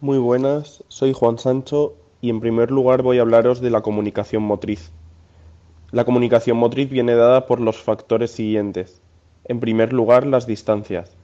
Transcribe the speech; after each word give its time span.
Muy 0.00 0.18
buenas, 0.18 0.84
soy 0.86 1.12
Juan 1.12 1.38
Sancho 1.38 1.96
y 2.20 2.30
en 2.30 2.38
primer 2.38 2.70
lugar 2.70 3.02
voy 3.02 3.18
a 3.18 3.22
hablaros 3.22 3.60
de 3.60 3.70
la 3.70 3.80
comunicación 3.80 4.44
motriz. 4.44 4.92
La 5.90 6.04
comunicación 6.04 6.56
motriz 6.56 6.88
viene 6.88 7.16
dada 7.16 7.46
por 7.46 7.58
los 7.58 7.78
factores 7.78 8.30
siguientes. 8.30 9.02
En 9.42 9.58
primer 9.58 9.92
lugar, 9.92 10.24
las 10.24 10.46
distancias. 10.46 11.16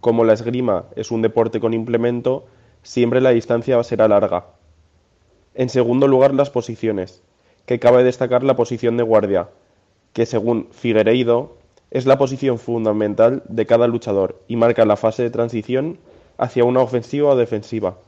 Como 0.00 0.22
la 0.22 0.34
esgrima 0.34 0.84
es 0.94 1.10
un 1.10 1.20
deporte 1.20 1.58
con 1.58 1.74
implemento, 1.74 2.44
siempre 2.84 3.20
la 3.20 3.30
distancia 3.30 3.82
será 3.82 4.06
larga. 4.06 4.46
En 5.54 5.68
segundo 5.68 6.06
lugar, 6.06 6.32
las 6.32 6.48
posiciones, 6.48 7.24
que 7.66 7.80
cabe 7.80 8.04
destacar 8.04 8.44
la 8.44 8.54
posición 8.54 8.98
de 8.98 9.02
guardia, 9.02 9.48
que 10.12 10.26
según 10.26 10.68
Figueiredo 10.70 11.56
es 11.90 12.06
la 12.06 12.18
posición 12.18 12.60
fundamental 12.60 13.42
de 13.48 13.66
cada 13.66 13.88
luchador 13.88 14.40
y 14.46 14.54
marca 14.54 14.84
la 14.84 14.94
fase 14.94 15.24
de 15.24 15.30
transición 15.30 15.98
hacia 16.40 16.64
una 16.64 16.80
ofensiva 16.80 17.28
o 17.28 17.36
defensiva. 17.36 17.98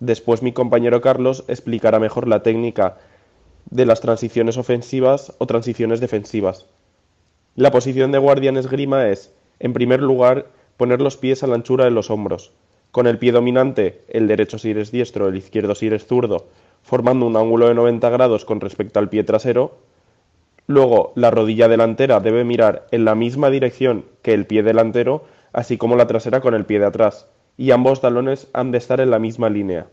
Después 0.00 0.42
mi 0.42 0.52
compañero 0.52 1.00
Carlos 1.00 1.44
explicará 1.48 1.98
mejor 1.98 2.28
la 2.28 2.42
técnica 2.42 2.98
de 3.70 3.86
las 3.86 4.02
transiciones 4.02 4.58
ofensivas 4.58 5.32
o 5.38 5.46
transiciones 5.46 5.98
defensivas. 5.98 6.66
La 7.56 7.70
posición 7.70 8.12
de 8.12 8.18
guardia 8.18 8.50
en 8.50 8.58
esgrima 8.58 9.08
es, 9.08 9.32
en 9.60 9.72
primer 9.72 10.02
lugar, 10.02 10.46
poner 10.76 11.00
los 11.00 11.16
pies 11.16 11.42
a 11.42 11.46
la 11.46 11.54
anchura 11.54 11.86
de 11.86 11.90
los 11.90 12.10
hombros, 12.10 12.52
con 12.90 13.06
el 13.06 13.18
pie 13.18 13.32
dominante, 13.32 14.02
el 14.08 14.28
derecho 14.28 14.58
si 14.58 14.70
eres 14.70 14.92
diestro, 14.92 15.28
el 15.28 15.36
izquierdo 15.36 15.74
si 15.74 15.86
eres 15.86 16.06
zurdo, 16.06 16.48
formando 16.82 17.26
un 17.26 17.36
ángulo 17.36 17.68
de 17.68 17.74
90 17.74 18.10
grados 18.10 18.44
con 18.44 18.60
respecto 18.60 18.98
al 18.98 19.08
pie 19.08 19.24
trasero. 19.24 19.78
Luego, 20.66 21.12
la 21.14 21.30
rodilla 21.30 21.66
delantera 21.66 22.20
debe 22.20 22.44
mirar 22.44 22.86
en 22.90 23.06
la 23.06 23.14
misma 23.14 23.48
dirección 23.48 24.04
que 24.20 24.34
el 24.34 24.46
pie 24.46 24.62
delantero, 24.62 25.24
así 25.54 25.78
como 25.78 25.96
la 25.96 26.06
trasera 26.06 26.40
con 26.40 26.54
el 26.54 26.66
pie 26.66 26.78
de 26.78 26.86
atrás, 26.86 27.26
y 27.60 27.72
ambos 27.72 28.00
talones 28.00 28.48
han 28.54 28.70
de 28.70 28.78
estar 28.78 29.02
en 29.02 29.10
la 29.10 29.18
misma 29.18 29.50
línea. 29.50 29.86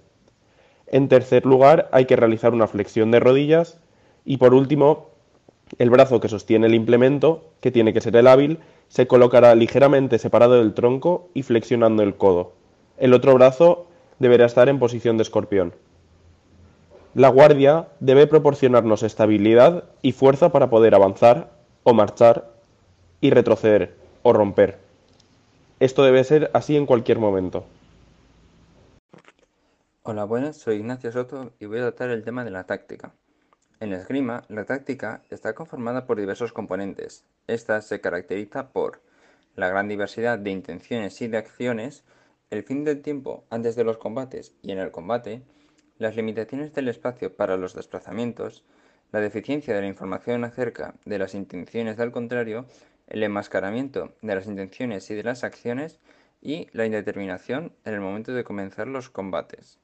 En 0.86 1.10
tercer 1.10 1.46
lugar, 1.46 1.90
hay 1.92 2.06
que 2.06 2.16
realizar 2.16 2.54
una 2.54 2.66
flexión 2.66 3.12
de 3.12 3.20
rodillas 3.20 3.78
y 4.24 4.38
por 4.38 4.54
último, 4.54 5.10
el 5.78 5.90
brazo 5.90 6.22
que 6.22 6.30
sostiene 6.30 6.68
el 6.68 6.76
implemento, 6.76 7.44
que 7.60 7.70
tiene 7.70 7.92
que 7.92 8.00
ser 8.00 8.16
el 8.16 8.28
hábil, 8.28 8.60
se 8.88 9.06
colocará 9.06 9.54
ligeramente 9.54 10.18
separado 10.18 10.54
del 10.54 10.74
tronco 10.74 11.28
y 11.34 11.44
flexionando 11.44 12.04
el 12.04 12.16
codo. 12.16 12.54
El 12.98 13.14
otro 13.14 13.34
brazo 13.34 13.88
deberá 14.18 14.46
estar 14.46 14.70
en 14.70 14.80
posición 14.80 15.18
de 15.18 15.24
escorpión. 15.24 15.74
La 17.16 17.28
guardia 17.28 17.90
debe 18.00 18.28
proporcionarnos 18.28 19.04
estabilidad 19.04 19.84
y 20.02 20.14
fuerza 20.14 20.54
para 20.54 20.70
poder 20.70 20.96
avanzar 20.96 21.52
o 21.84 21.94
marchar 21.94 22.50
y 23.20 23.30
retroceder 23.30 23.98
o 24.24 24.32
romper. 24.32 24.87
Esto 25.80 26.04
debe 26.04 26.24
ser 26.24 26.50
así 26.56 26.76
en 26.76 26.88
cualquier 26.88 27.20
momento. 27.20 27.68
Hola, 30.02 30.24
buenas, 30.24 30.58
soy 30.58 30.78
Ignacio 30.78 31.12
Soto 31.12 31.54
y 31.60 31.68
voy 31.68 31.78
a 31.78 31.82
tratar 31.84 32.10
el 32.10 32.24
tema 32.24 32.44
de 32.44 32.50
la 32.50 32.64
táctica. 32.64 33.14
En 33.80 33.92
la 33.92 33.98
esgrima, 33.98 34.44
la 34.48 34.66
táctica 34.66 35.22
está 35.30 35.54
conformada 35.54 36.08
por 36.08 36.20
diversos 36.20 36.52
componentes. 36.52 37.26
Esta 37.46 37.80
se 37.82 38.02
caracteriza 38.02 38.70
por 38.70 39.04
la 39.56 39.70
gran 39.70 39.88
diversidad 39.88 40.40
de 40.40 40.50
intenciones 40.50 41.22
y 41.22 41.28
de 41.28 41.38
acciones, 41.38 42.04
el 42.50 42.64
fin 42.64 42.84
del 42.84 43.04
tiempo 43.04 43.44
antes 43.52 43.76
de 43.76 43.84
los 43.84 44.00
combates 44.00 44.56
y 44.64 44.72
en 44.72 44.80
el 44.80 44.90
combate, 44.90 45.44
las 46.00 46.16
limitaciones 46.16 46.74
del 46.74 46.88
espacio 46.88 47.36
para 47.36 47.56
los 47.56 47.76
desplazamientos, 47.76 48.64
la 49.12 49.20
deficiencia 49.20 49.76
de 49.76 49.82
la 49.82 49.88
información 49.88 50.44
acerca 50.44 50.96
de 51.06 51.20
las 51.20 51.36
intenciones 51.36 51.98
del 51.98 52.12
contrario 52.12 52.66
el 53.08 53.24
enmascaramiento 53.24 54.14
de 54.22 54.36
las 54.36 54.48
intenciones 54.48 55.10
y 55.10 55.16
de 55.16 55.24
las 55.24 55.44
acciones 55.44 56.00
y 56.42 56.68
la 56.72 56.86
indeterminación 56.86 57.74
en 57.86 57.94
el 57.94 58.02
momento 58.02 58.34
de 58.34 58.44
comenzar 58.44 58.88
los 58.88 59.10
combates. 59.10 59.80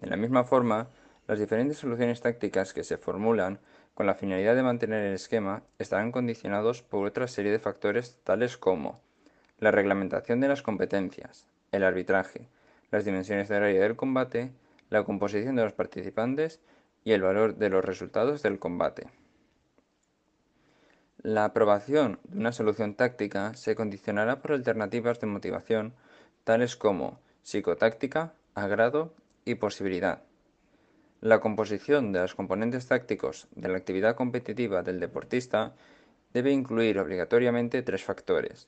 De 0.00 0.08
la 0.08 0.16
misma 0.16 0.44
forma, 0.44 0.88
las 1.26 1.38
diferentes 1.38 1.78
soluciones 1.78 2.20
tácticas 2.20 2.72
que 2.72 2.84
se 2.84 2.98
formulan 2.98 3.60
con 3.94 4.06
la 4.06 4.14
finalidad 4.14 4.56
de 4.56 4.62
mantener 4.62 5.04
el 5.04 5.14
esquema 5.14 5.62
estarán 5.78 6.12
condicionados 6.12 6.82
por 6.82 7.06
otra 7.06 7.28
serie 7.28 7.52
de 7.52 7.58
factores 7.58 8.18
tales 8.24 8.56
como 8.56 9.00
la 9.58 9.70
reglamentación 9.70 10.40
de 10.40 10.48
las 10.48 10.62
competencias, 10.62 11.46
el 11.70 11.84
arbitraje, 11.84 12.48
las 12.90 13.04
dimensiones 13.04 13.48
de 13.48 13.56
área 13.56 13.80
del 13.80 13.96
combate, 13.96 14.50
la 14.90 15.04
composición 15.04 15.56
de 15.56 15.64
los 15.64 15.72
participantes 15.72 16.60
y 17.04 17.12
el 17.12 17.22
valor 17.22 17.56
de 17.56 17.70
los 17.70 17.84
resultados 17.84 18.42
del 18.42 18.58
combate. 18.58 19.06
La 21.22 21.44
aprobación 21.44 22.18
de 22.24 22.38
una 22.38 22.50
solución 22.50 22.94
táctica 22.94 23.54
se 23.54 23.76
condicionará 23.76 24.42
por 24.42 24.52
alternativas 24.52 25.20
de 25.20 25.28
motivación 25.28 25.94
tales 26.42 26.74
como 26.74 27.20
psicotáctica, 27.42 28.34
agrado 28.56 29.14
y 29.44 29.54
posibilidad. 29.54 30.24
La 31.20 31.38
composición 31.38 32.10
de 32.10 32.18
los 32.18 32.34
componentes 32.34 32.88
tácticos 32.88 33.46
de 33.54 33.68
la 33.68 33.76
actividad 33.76 34.16
competitiva 34.16 34.82
del 34.82 34.98
deportista 34.98 35.74
debe 36.32 36.50
incluir 36.50 36.98
obligatoriamente 36.98 37.82
tres 37.82 38.02
factores. 38.02 38.66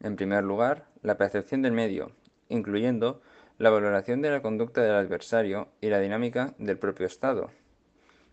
En 0.00 0.16
primer 0.16 0.42
lugar, 0.42 0.86
la 1.02 1.18
percepción 1.18 1.60
del 1.60 1.72
medio, 1.72 2.12
incluyendo 2.48 3.20
la 3.58 3.68
valoración 3.68 4.22
de 4.22 4.30
la 4.30 4.40
conducta 4.40 4.80
del 4.80 4.94
adversario 4.94 5.68
y 5.82 5.90
la 5.90 6.00
dinámica 6.00 6.54
del 6.56 6.78
propio 6.78 7.04
estado. 7.04 7.50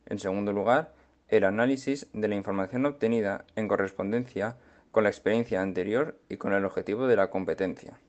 En 0.05 0.19
segundo 0.19 0.53
lugar, 0.53 0.93
el 1.29 1.43
análisis 1.43 2.07
de 2.13 2.27
la 2.27 2.35
información 2.35 2.85
obtenida 2.85 3.45
en 3.55 3.67
correspondencia 3.67 4.57
con 4.91 5.03
la 5.03 5.09
experiencia 5.09 5.61
anterior 5.61 6.17
y 6.29 6.37
con 6.37 6.53
el 6.53 6.65
objetivo 6.65 7.07
de 7.07 7.15
la 7.15 7.29
competencia. 7.29 7.99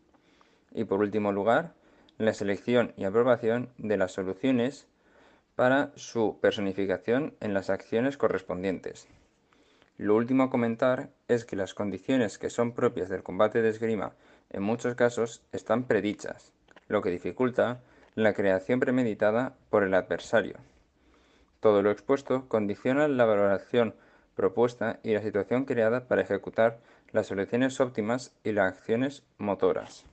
Y 0.73 0.85
por 0.85 1.01
último 1.01 1.33
lugar, 1.33 1.75
la 2.19 2.35
selección 2.35 2.93
y 2.97 3.05
aprobación 3.05 3.71
de 3.79 3.97
las 3.97 4.13
soluciones 4.13 4.87
para 5.57 5.91
su 5.97 6.39
personificación 6.41 7.35
en 7.41 7.55
las 7.55 7.71
acciones 7.71 8.17
correspondientes. 8.17 9.09
Lo 9.97 10.15
último 10.15 10.45
a 10.45 10.51
comentar 10.51 11.11
es 11.27 11.45
que 11.45 11.57
las 11.57 11.75
condiciones 11.75 12.39
que 12.39 12.51
son 12.51 12.73
propias 12.73 13.09
del 13.09 13.25
combate 13.25 13.63
de 13.63 13.71
esgrima 13.71 14.13
en 14.51 14.63
muchos 14.63 14.95
casos 14.95 15.43
están 15.51 15.85
predichas, 15.85 16.53
lo 16.87 17.03
que 17.03 17.11
dificulta 17.11 17.81
la 18.15 18.33
creación 18.33 18.79
premeditada 18.79 19.57
por 19.71 19.83
el 19.83 19.95
adversario. 19.95 20.59
Todo 21.61 21.83
lo 21.83 21.91
expuesto 21.91 22.49
condiciona 22.49 23.09
la 23.09 23.25
valoración 23.25 23.95
propuesta 24.35 25.01
y 25.03 25.13
la 25.15 25.23
situación 25.23 25.65
creada 25.65 26.07
para 26.07 26.23
ejecutar 26.23 26.79
las 27.11 27.27
soluciones 27.27 27.81
óptimas 27.81 28.33
y 28.45 28.53
las 28.53 28.75
acciones 28.75 29.25
motoras. 29.39 30.05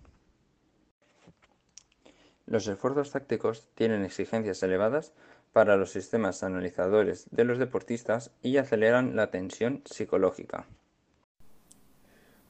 Los 2.48 2.68
esfuerzos 2.68 3.12
tácticos 3.12 3.68
tienen 3.76 4.04
exigencias 4.04 4.64
elevadas 4.64 5.14
para 5.54 5.78
los 5.78 5.92
sistemas 5.92 6.44
analizadores 6.44 7.28
de 7.32 7.44
los 7.44 7.60
deportistas 7.60 8.32
y 8.42 8.58
aceleran 8.58 9.16
la 9.16 9.30
tensión 9.30 9.82
psicológica. 9.86 10.66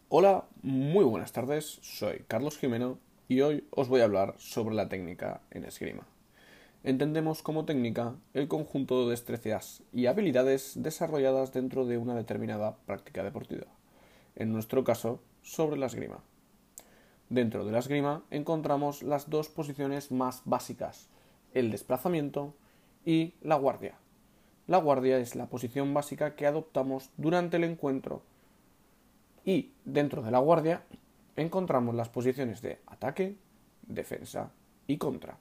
Hola, 0.08 0.46
muy 0.62 1.04
buenas 1.04 1.34
tardes, 1.34 1.80
soy 1.82 2.24
Carlos 2.28 2.58
Jimeno 2.58 3.00
y 3.28 3.42
hoy 3.42 3.68
os 3.72 3.90
voy 3.90 4.02
a 4.02 4.06
hablar 4.06 4.36
sobre 4.38 4.76
la 4.76 4.88
técnica 4.88 5.42
en 5.52 5.66
esgrima 5.66 6.08
entendemos 6.86 7.42
como 7.42 7.66
técnica 7.66 8.14
el 8.36 8.48
conjunto 8.48 9.04
de 9.04 9.10
destrezas 9.10 9.82
y 9.92 10.06
habilidades 10.06 10.74
desarrolladas 10.76 11.52
dentro 11.52 11.88
de 11.88 11.98
una 11.98 12.14
determinada 12.14 12.78
práctica 12.86 13.24
deportiva, 13.24 13.66
en 14.36 14.54
nuestro 14.54 14.84
caso 14.84 15.20
sobre 15.42 15.78
la 15.78 15.88
esgrima. 15.88 16.20
Dentro 17.30 17.66
de 17.66 17.72
la 17.72 17.80
esgrima 17.80 18.24
encontramos 18.30 19.02
las 19.02 19.32
dos 19.32 19.50
posiciones 19.50 20.12
más 20.12 20.44
básicas, 20.46 21.10
el 21.56 21.72
desplazamiento 21.72 22.54
y 23.04 23.34
la 23.42 23.56
guardia. 23.56 23.96
La 24.68 24.78
guardia 24.78 25.18
es 25.18 25.36
la 25.36 25.48
posición 25.48 25.92
básica 25.92 26.36
que 26.36 26.46
adoptamos 26.46 27.10
durante 27.18 27.58
el 27.58 27.64
encuentro 27.64 28.22
y 29.44 29.72
dentro 29.86 30.22
de 30.22 30.30
la 30.30 30.40
guardia 30.40 30.84
encontramos 31.36 31.96
las 31.96 32.10
posiciones 32.10 32.62
de 32.62 32.80
ataque, 32.86 33.38
defensa 33.88 34.52
y 34.86 34.98
contra 34.98 35.40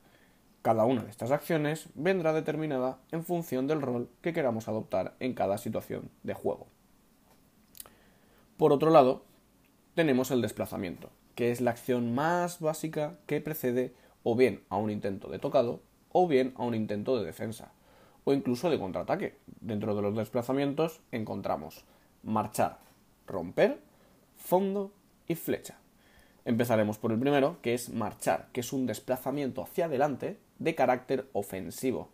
cada 0.64 0.86
una 0.86 1.02
de 1.02 1.10
estas 1.10 1.30
acciones 1.30 1.90
vendrá 1.94 2.32
determinada 2.32 2.96
en 3.12 3.22
función 3.22 3.66
del 3.66 3.82
rol 3.82 4.08
que 4.22 4.32
queramos 4.32 4.66
adoptar 4.66 5.14
en 5.20 5.34
cada 5.34 5.58
situación 5.58 6.08
de 6.22 6.32
juego. 6.32 6.68
Por 8.56 8.72
otro 8.72 8.90
lado, 8.90 9.26
tenemos 9.94 10.30
el 10.30 10.40
desplazamiento, 10.40 11.10
que 11.34 11.50
es 11.50 11.60
la 11.60 11.72
acción 11.72 12.14
más 12.14 12.60
básica 12.60 13.18
que 13.26 13.42
precede 13.42 13.92
o 14.22 14.36
bien 14.36 14.64
a 14.70 14.78
un 14.78 14.90
intento 14.90 15.28
de 15.28 15.38
tocado 15.38 15.82
o 16.12 16.26
bien 16.26 16.54
a 16.56 16.64
un 16.64 16.74
intento 16.74 17.18
de 17.18 17.26
defensa 17.26 17.72
o 18.24 18.32
incluso 18.32 18.70
de 18.70 18.78
contraataque. 18.78 19.36
Dentro 19.60 19.94
de 19.94 20.00
los 20.00 20.16
desplazamientos 20.16 21.02
encontramos 21.12 21.84
marchar, 22.22 22.78
romper, 23.26 23.82
fondo 24.38 24.92
y 25.28 25.34
flecha. 25.34 25.76
Empezaremos 26.44 26.98
por 26.98 27.12
el 27.12 27.18
primero, 27.18 27.58
que 27.62 27.74
es 27.74 27.88
marchar, 27.88 28.48
que 28.52 28.60
es 28.60 28.72
un 28.72 28.86
desplazamiento 28.86 29.62
hacia 29.62 29.86
adelante 29.86 30.38
de 30.58 30.74
carácter 30.74 31.28
ofensivo. 31.32 32.10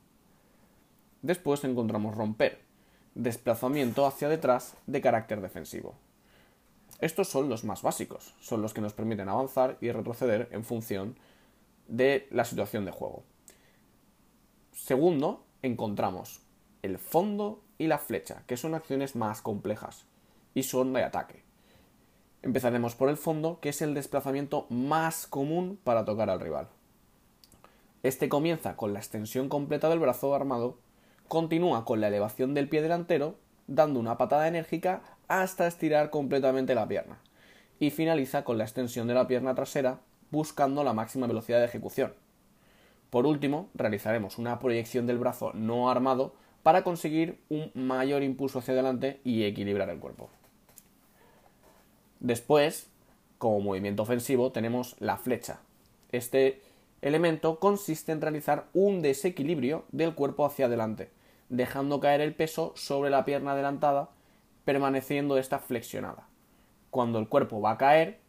Después 1.22 1.64
encontramos 1.64 2.14
romper, 2.14 2.60
desplazamiento 3.14 4.06
hacia 4.06 4.28
detrás 4.28 4.76
de 4.86 5.00
carácter 5.00 5.40
defensivo. 5.40 5.94
Estos 7.00 7.28
son 7.28 7.48
los 7.48 7.64
más 7.64 7.82
básicos, 7.82 8.34
son 8.40 8.62
los 8.62 8.74
que 8.74 8.80
nos 8.80 8.92
permiten 8.92 9.28
avanzar 9.28 9.78
y 9.80 9.90
retroceder 9.90 10.48
en 10.52 10.64
función 10.64 11.16
de 11.88 12.28
la 12.30 12.44
situación 12.44 12.84
de 12.84 12.92
juego. 12.92 13.24
Segundo, 14.72 15.44
encontramos 15.62 16.42
el 16.82 16.98
fondo 16.98 17.62
y 17.78 17.86
la 17.86 17.98
flecha, 17.98 18.44
que 18.46 18.56
son 18.56 18.74
acciones 18.74 19.16
más 19.16 19.42
complejas 19.42 20.06
y 20.54 20.62
son 20.62 20.92
de 20.92 21.02
ataque. 21.02 21.49
Empezaremos 22.42 22.94
por 22.94 23.10
el 23.10 23.18
fondo, 23.18 23.60
que 23.60 23.68
es 23.68 23.82
el 23.82 23.92
desplazamiento 23.92 24.66
más 24.70 25.26
común 25.26 25.78
para 25.84 26.04
tocar 26.04 26.30
al 26.30 26.40
rival. 26.40 26.68
Este 28.02 28.30
comienza 28.30 28.76
con 28.76 28.94
la 28.94 28.98
extensión 28.98 29.50
completa 29.50 29.90
del 29.90 29.98
brazo 29.98 30.34
armado, 30.34 30.78
continúa 31.28 31.84
con 31.84 32.00
la 32.00 32.08
elevación 32.08 32.54
del 32.54 32.68
pie 32.68 32.80
delantero, 32.80 33.36
dando 33.66 34.00
una 34.00 34.16
patada 34.16 34.48
enérgica 34.48 35.02
hasta 35.28 35.66
estirar 35.66 36.08
completamente 36.08 36.74
la 36.74 36.88
pierna, 36.88 37.18
y 37.78 37.90
finaliza 37.90 38.42
con 38.42 38.56
la 38.56 38.64
extensión 38.64 39.06
de 39.06 39.14
la 39.14 39.26
pierna 39.26 39.54
trasera, 39.54 40.00
buscando 40.30 40.82
la 40.82 40.94
máxima 40.94 41.26
velocidad 41.26 41.58
de 41.58 41.66
ejecución. 41.66 42.14
Por 43.10 43.26
último, 43.26 43.68
realizaremos 43.74 44.38
una 44.38 44.58
proyección 44.58 45.06
del 45.06 45.18
brazo 45.18 45.52
no 45.52 45.90
armado 45.90 46.34
para 46.62 46.84
conseguir 46.84 47.38
un 47.50 47.70
mayor 47.74 48.22
impulso 48.22 48.60
hacia 48.60 48.72
adelante 48.72 49.20
y 49.24 49.44
equilibrar 49.44 49.90
el 49.90 49.98
cuerpo. 49.98 50.30
Después, 52.20 52.88
como 53.38 53.60
movimiento 53.60 54.02
ofensivo, 54.02 54.52
tenemos 54.52 54.96
la 55.00 55.16
flecha. 55.16 55.60
Este 56.12 56.62
elemento 57.02 57.58
consiste 57.58 58.12
en 58.12 58.20
realizar 58.20 58.66
un 58.74 59.00
desequilibrio 59.02 59.84
del 59.90 60.14
cuerpo 60.14 60.44
hacia 60.44 60.66
adelante, 60.66 61.10
dejando 61.48 61.98
caer 62.00 62.20
el 62.20 62.34
peso 62.34 62.72
sobre 62.76 63.10
la 63.10 63.24
pierna 63.24 63.52
adelantada, 63.52 64.10
permaneciendo 64.64 65.38
esta 65.38 65.58
flexionada. 65.58 66.28
Cuando 66.90 67.18
el 67.18 67.28
cuerpo 67.28 67.60
va 67.60 67.72
a 67.72 67.78
caer, 67.78 68.20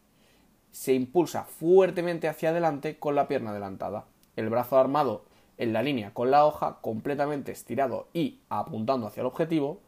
se 0.70 0.94
impulsa 0.94 1.44
fuertemente 1.44 2.28
hacia 2.28 2.48
adelante 2.48 2.98
con 2.98 3.14
la 3.14 3.28
pierna 3.28 3.50
adelantada. 3.50 4.06
El 4.36 4.48
brazo 4.48 4.78
armado 4.78 5.24
en 5.58 5.74
la 5.74 5.82
línea 5.82 6.14
con 6.14 6.30
la 6.30 6.46
hoja, 6.46 6.78
completamente 6.80 7.52
estirado 7.52 8.08
y 8.14 8.40
apuntando 8.48 9.06
hacia 9.06 9.20
el 9.20 9.26
objetivo, 9.26 9.80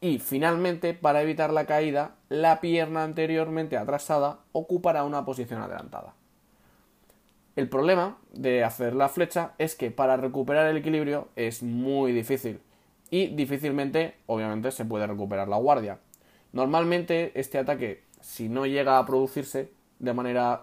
y 0.00 0.18
finalmente, 0.18 0.94
para 0.94 1.22
evitar 1.22 1.52
la 1.52 1.66
caída, 1.66 2.14
la 2.28 2.60
pierna 2.60 3.04
anteriormente 3.04 3.76
atrasada 3.76 4.38
ocupará 4.52 5.04
una 5.04 5.24
posición 5.24 5.60
adelantada. 5.60 6.14
El 7.56 7.68
problema 7.68 8.16
de 8.32 8.64
hacer 8.64 8.94
la 8.94 9.08
flecha 9.08 9.52
es 9.58 9.74
que 9.74 9.90
para 9.90 10.16
recuperar 10.16 10.66
el 10.68 10.78
equilibrio 10.78 11.28
es 11.36 11.62
muy 11.62 12.12
difícil 12.12 12.60
y 13.10 13.26
difícilmente, 13.26 14.16
obviamente, 14.26 14.70
se 14.70 14.84
puede 14.84 15.06
recuperar 15.06 15.48
la 15.48 15.58
guardia. 15.58 15.98
Normalmente 16.52 17.38
este 17.38 17.58
ataque, 17.58 18.04
si 18.20 18.48
no 18.48 18.64
llega 18.64 18.98
a 18.98 19.04
producirse 19.04 19.70
de 19.98 20.14
manera 20.14 20.62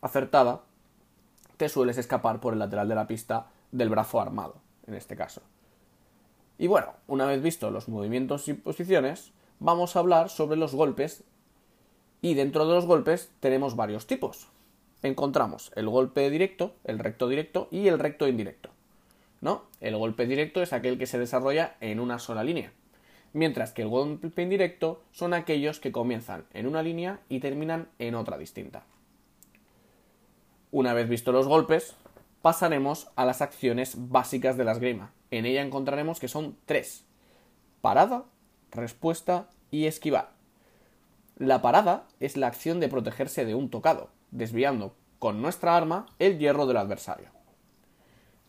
acertada, 0.00 0.62
te 1.56 1.68
sueles 1.68 1.98
escapar 1.98 2.40
por 2.40 2.54
el 2.54 2.58
lateral 2.58 2.88
de 2.88 2.94
la 2.94 3.06
pista 3.06 3.46
del 3.70 3.90
brazo 3.90 4.20
armado, 4.20 4.56
en 4.86 4.94
este 4.94 5.14
caso. 5.14 5.42
Y 6.58 6.66
bueno, 6.66 6.94
una 7.06 7.24
vez 7.24 7.40
visto 7.40 7.70
los 7.70 7.88
movimientos 7.88 8.48
y 8.48 8.54
posiciones, 8.54 9.32
vamos 9.60 9.94
a 9.94 10.00
hablar 10.00 10.28
sobre 10.28 10.56
los 10.56 10.74
golpes. 10.74 11.22
Y 12.20 12.34
dentro 12.34 12.66
de 12.66 12.74
los 12.74 12.84
golpes 12.84 13.30
tenemos 13.38 13.76
varios 13.76 14.08
tipos. 14.08 14.48
Encontramos 15.04 15.70
el 15.76 15.88
golpe 15.88 16.28
directo, 16.30 16.74
el 16.82 16.98
recto 16.98 17.28
directo 17.28 17.68
y 17.70 17.86
el 17.86 18.00
recto 18.00 18.26
indirecto. 18.26 18.70
¿No? 19.40 19.66
El 19.80 19.96
golpe 19.96 20.26
directo 20.26 20.60
es 20.60 20.72
aquel 20.72 20.98
que 20.98 21.06
se 21.06 21.20
desarrolla 21.20 21.76
en 21.80 22.00
una 22.00 22.18
sola 22.18 22.42
línea, 22.42 22.72
mientras 23.32 23.70
que 23.70 23.82
el 23.82 23.88
golpe 23.88 24.42
indirecto 24.42 25.00
son 25.12 25.32
aquellos 25.32 25.78
que 25.78 25.92
comienzan 25.92 26.44
en 26.52 26.66
una 26.66 26.82
línea 26.82 27.20
y 27.28 27.38
terminan 27.38 27.88
en 28.00 28.16
otra 28.16 28.36
distinta. 28.36 28.82
Una 30.72 30.92
vez 30.92 31.08
visto 31.08 31.30
los 31.30 31.46
golpes, 31.46 31.94
pasaremos 32.42 33.12
a 33.14 33.24
las 33.24 33.42
acciones 33.42 33.94
básicas 33.96 34.56
de 34.56 34.64
la 34.64 34.72
esgrima. 34.72 35.12
En 35.30 35.46
ella 35.46 35.62
encontraremos 35.62 36.20
que 36.20 36.28
son 36.28 36.56
tres. 36.64 37.04
Parada, 37.80 38.24
respuesta 38.70 39.48
y 39.70 39.86
esquivar. 39.86 40.30
La 41.36 41.62
parada 41.62 42.06
es 42.18 42.36
la 42.36 42.48
acción 42.48 42.80
de 42.80 42.88
protegerse 42.88 43.44
de 43.44 43.54
un 43.54 43.70
tocado, 43.70 44.08
desviando 44.30 44.94
con 45.18 45.40
nuestra 45.40 45.76
arma 45.76 46.06
el 46.18 46.38
hierro 46.38 46.66
del 46.66 46.78
adversario. 46.78 47.28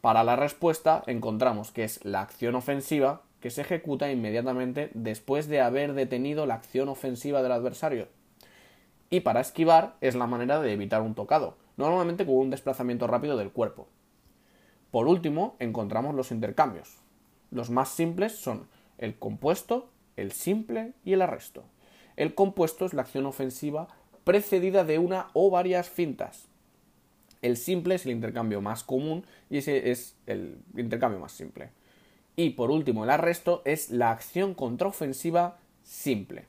Para 0.01 0.23
la 0.23 0.35
respuesta 0.35 1.03
encontramos 1.07 1.71
que 1.71 1.83
es 1.83 2.03
la 2.05 2.21
acción 2.21 2.55
ofensiva 2.55 3.21
que 3.41 3.49
se 3.49 3.61
ejecuta 3.61 4.11
inmediatamente 4.11 4.89
después 4.93 5.47
de 5.47 5.61
haber 5.61 5.93
detenido 5.93 6.45
la 6.45 6.55
acción 6.55 6.89
ofensiva 6.89 7.41
del 7.41 7.51
adversario. 7.51 8.07
Y 9.09 9.21
para 9.21 9.41
esquivar 9.41 9.95
es 10.01 10.15
la 10.15 10.27
manera 10.27 10.59
de 10.61 10.73
evitar 10.73 11.01
un 11.01 11.15
tocado, 11.15 11.57
normalmente 11.77 12.25
con 12.25 12.35
un 12.35 12.49
desplazamiento 12.49 13.07
rápido 13.07 13.37
del 13.37 13.51
cuerpo. 13.51 13.87
Por 14.91 15.07
último, 15.07 15.55
encontramos 15.59 16.15
los 16.15 16.31
intercambios. 16.31 16.97
Los 17.51 17.69
más 17.69 17.89
simples 17.89 18.33
son 18.33 18.67
el 18.97 19.17
compuesto, 19.17 19.89
el 20.15 20.31
simple 20.31 20.93
y 21.03 21.13
el 21.13 21.21
arresto. 21.21 21.63
El 22.15 22.35
compuesto 22.35 22.85
es 22.85 22.93
la 22.93 23.03
acción 23.03 23.25
ofensiva 23.25 23.87
precedida 24.23 24.83
de 24.83 24.99
una 24.99 25.29
o 25.33 25.49
varias 25.49 25.89
fintas. 25.89 26.47
El 27.41 27.55
simple 27.55 27.95
es 27.95 28.05
el 28.05 28.11
intercambio 28.11 28.61
más 28.61 28.83
común 28.83 29.25
y 29.49 29.59
ese 29.59 29.91
es 29.91 30.15
el 30.25 30.57
intercambio 30.75 31.19
más 31.19 31.31
simple. 31.31 31.69
Y 32.35 32.51
por 32.51 32.71
último, 32.71 33.03
el 33.03 33.09
arresto 33.09 33.61
es 33.65 33.89
la 33.89 34.11
acción 34.11 34.53
contraofensiva 34.53 35.57
simple. 35.83 36.45